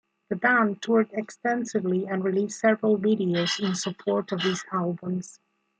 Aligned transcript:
The 0.29 0.35
band 0.35 0.81
toured 0.81 1.11
extensively 1.13 2.07
and 2.07 2.23
released 2.23 2.59
several 2.59 2.97
videos 2.97 3.59
in 3.63 3.75
support 3.75 4.31
of 4.31 4.41
these 4.41 4.65
albums. 4.71 5.39